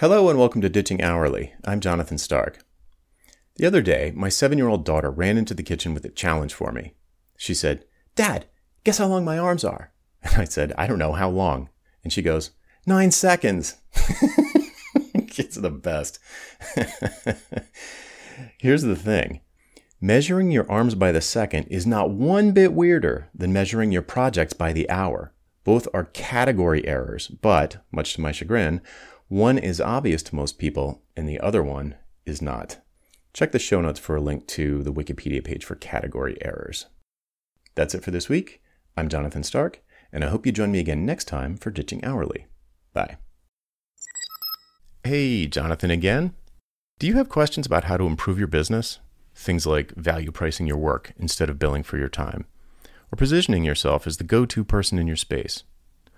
[0.00, 1.54] Hello and welcome to Ditching Hourly.
[1.64, 2.60] I'm Jonathan Stark.
[3.56, 6.54] The other day, my seven year old daughter ran into the kitchen with a challenge
[6.54, 6.94] for me.
[7.36, 7.84] She said,
[8.14, 8.46] Dad,
[8.84, 9.92] guess how long my arms are?
[10.22, 11.68] And I said, I don't know, how long?
[12.04, 12.52] And she goes,
[12.86, 13.78] Nine seconds.
[15.30, 16.20] Kids are the best.
[18.60, 19.40] Here's the thing
[20.00, 24.52] measuring your arms by the second is not one bit weirder than measuring your projects
[24.52, 25.34] by the hour.
[25.64, 28.80] Both are category errors, but, much to my chagrin,
[29.28, 32.78] one is obvious to most people, and the other one is not.
[33.34, 36.86] Check the show notes for a link to the Wikipedia page for category errors.
[37.74, 38.62] That's it for this week.
[38.96, 42.46] I'm Jonathan Stark, and I hope you join me again next time for Ditching Hourly.
[42.94, 43.18] Bye.
[45.04, 46.34] Hey, Jonathan again.
[46.98, 48.98] Do you have questions about how to improve your business?
[49.34, 52.46] Things like value pricing your work instead of billing for your time,
[53.12, 55.64] or positioning yourself as the go to person in your space.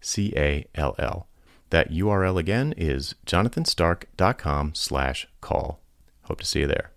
[0.00, 1.26] C A L L.
[1.70, 5.80] That URL again is jonathanstark.com slash call.
[6.22, 6.92] Hope to see you there.